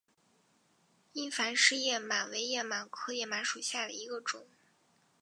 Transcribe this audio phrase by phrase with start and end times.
[1.13, 4.47] 伊凡氏叶螨为叶螨科叶螨属下的一个种。